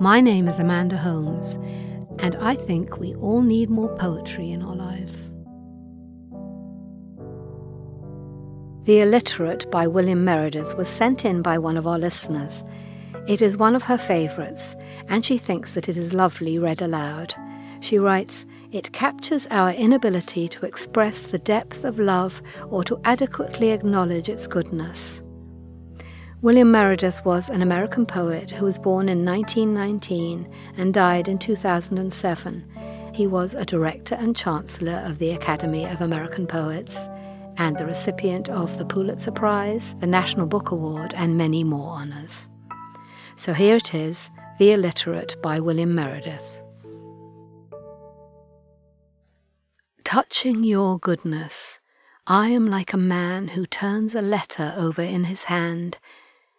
My 0.00 0.20
name 0.20 0.48
is 0.48 0.58
Amanda 0.58 0.98
Holmes, 0.98 1.54
and 2.18 2.36
I 2.36 2.56
think 2.56 2.98
we 2.98 3.14
all 3.14 3.40
need 3.40 3.70
more 3.70 3.88
poetry 3.96 4.50
in 4.50 4.62
our 4.62 4.76
lives. 4.76 5.34
The 8.84 9.00
Illiterate 9.00 9.70
by 9.70 9.86
William 9.86 10.22
Meredith 10.22 10.76
was 10.76 10.88
sent 10.88 11.24
in 11.24 11.40
by 11.40 11.56
one 11.56 11.78
of 11.78 11.86
our 11.86 11.98
listeners. 11.98 12.62
It 13.26 13.40
is 13.40 13.56
one 13.56 13.74
of 13.74 13.84
her 13.84 13.96
favourites, 13.96 14.76
and 15.08 15.24
she 15.24 15.38
thinks 15.38 15.72
that 15.72 15.88
it 15.88 15.96
is 15.96 16.12
lovely 16.12 16.58
read 16.58 16.82
aloud. 16.82 17.34
She 17.80 17.98
writes, 17.98 18.44
It 18.74 18.90
captures 18.90 19.46
our 19.52 19.70
inability 19.70 20.48
to 20.48 20.66
express 20.66 21.22
the 21.22 21.38
depth 21.38 21.84
of 21.84 22.00
love 22.00 22.42
or 22.70 22.82
to 22.82 23.00
adequately 23.04 23.70
acknowledge 23.70 24.28
its 24.28 24.48
goodness. 24.48 25.22
William 26.42 26.72
Meredith 26.72 27.24
was 27.24 27.50
an 27.50 27.62
American 27.62 28.04
poet 28.04 28.50
who 28.50 28.64
was 28.64 28.76
born 28.76 29.08
in 29.08 29.24
1919 29.24 30.52
and 30.76 30.92
died 30.92 31.28
in 31.28 31.38
2007. 31.38 33.12
He 33.14 33.28
was 33.28 33.54
a 33.54 33.64
director 33.64 34.16
and 34.16 34.34
chancellor 34.34 35.04
of 35.06 35.20
the 35.20 35.30
Academy 35.30 35.84
of 35.84 36.00
American 36.00 36.48
Poets 36.48 36.98
and 37.58 37.76
the 37.76 37.86
recipient 37.86 38.48
of 38.48 38.76
the 38.76 38.84
Pulitzer 38.84 39.30
Prize, 39.30 39.94
the 40.00 40.08
National 40.08 40.46
Book 40.46 40.72
Award, 40.72 41.14
and 41.14 41.38
many 41.38 41.62
more 41.62 41.92
honours. 41.92 42.48
So 43.36 43.52
here 43.52 43.76
it 43.76 43.94
is 43.94 44.30
The 44.58 44.72
Illiterate 44.72 45.40
by 45.40 45.60
William 45.60 45.94
Meredith. 45.94 46.63
Touching 50.04 50.64
your 50.64 50.98
goodness, 50.98 51.78
I 52.26 52.50
am 52.50 52.68
like 52.68 52.92
a 52.92 52.98
man 52.98 53.48
who 53.48 53.64
turns 53.64 54.14
a 54.14 54.20
letter 54.20 54.74
over 54.76 55.00
in 55.00 55.24
his 55.24 55.44
hand, 55.44 55.96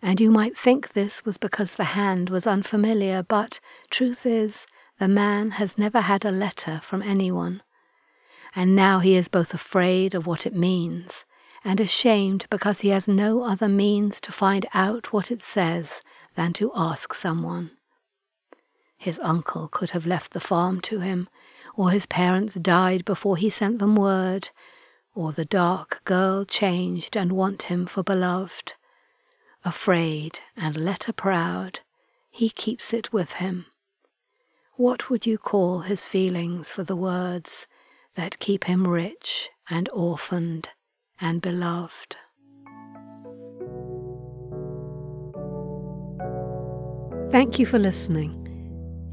and 0.00 0.18
you 0.18 0.30
might 0.30 0.56
think 0.56 0.92
this 0.94 1.22
was 1.24 1.36
because 1.36 1.74
the 1.74 1.84
hand 1.84 2.30
was 2.30 2.46
unfamiliar, 2.46 3.22
but 3.22 3.60
truth 3.90 4.24
is, 4.24 4.66
the 4.98 5.06
man 5.06 5.52
has 5.52 5.76
never 5.76 6.00
had 6.00 6.24
a 6.24 6.30
letter 6.30 6.80
from 6.82 7.02
anyone. 7.02 7.62
And 8.54 8.74
now 8.74 9.00
he 9.00 9.16
is 9.16 9.28
both 9.28 9.52
afraid 9.52 10.14
of 10.14 10.26
what 10.26 10.46
it 10.46 10.54
means 10.54 11.26
and 11.62 11.78
ashamed 11.78 12.46
because 12.48 12.80
he 12.80 12.88
has 12.88 13.06
no 13.06 13.42
other 13.42 13.68
means 13.68 14.18
to 14.22 14.32
find 14.32 14.64
out 14.72 15.12
what 15.12 15.30
it 15.30 15.42
says 15.42 16.00
than 16.36 16.54
to 16.54 16.72
ask 16.74 17.12
someone. 17.12 17.72
His 18.96 19.20
uncle 19.22 19.68
could 19.68 19.90
have 19.90 20.06
left 20.06 20.32
the 20.32 20.40
farm 20.40 20.80
to 20.82 21.00
him, 21.00 21.28
or 21.76 21.90
his 21.90 22.06
parents 22.06 22.54
died 22.54 23.04
before 23.04 23.36
he 23.36 23.50
sent 23.50 23.78
them 23.78 23.94
word, 23.94 24.50
or 25.14 25.32
the 25.32 25.44
dark 25.44 26.00
girl 26.04 26.44
changed 26.44 27.16
and 27.16 27.32
want 27.32 27.64
him 27.64 27.86
for 27.86 28.02
beloved. 28.02 28.74
Afraid 29.64 30.40
and 30.56 30.76
letter 30.76 31.12
proud, 31.12 31.80
he 32.30 32.50
keeps 32.50 32.92
it 32.92 33.12
with 33.12 33.32
him. 33.32 33.66
What 34.74 35.10
would 35.10 35.26
you 35.26 35.38
call 35.38 35.80
his 35.80 36.04
feelings 36.04 36.70
for 36.70 36.84
the 36.84 36.96
words 36.96 37.66
that 38.16 38.38
keep 38.38 38.64
him 38.64 38.86
rich 38.86 39.50
and 39.68 39.88
orphaned 39.92 40.70
and 41.20 41.40
beloved. 41.40 42.16
Thank 47.30 47.58
you 47.58 47.66
for 47.66 47.78
listening. 47.78 48.45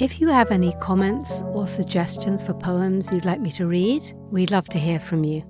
If 0.00 0.18
you 0.18 0.28
have 0.28 0.50
any 0.50 0.72
comments 0.80 1.42
or 1.42 1.66
suggestions 1.66 2.42
for 2.42 2.54
poems 2.54 3.12
you'd 3.12 3.26
like 3.26 3.42
me 3.42 3.50
to 3.52 3.66
read, 3.66 4.10
we'd 4.30 4.50
love 4.50 4.66
to 4.68 4.78
hear 4.78 4.98
from 4.98 5.24
you. 5.24 5.44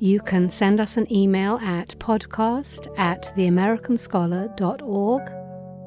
You 0.00 0.18
can 0.18 0.50
send 0.50 0.80
us 0.80 0.96
an 0.96 1.06
email 1.12 1.60
at 1.62 1.96
podcast 2.00 2.88
at 2.98 3.32
theamericanscholar.org 3.36 5.22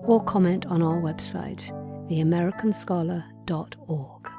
or 0.10 0.24
comment 0.24 0.66
on 0.68 0.82
our 0.82 1.02
website, 1.02 1.70
theamericanscholar.org. 2.10 4.31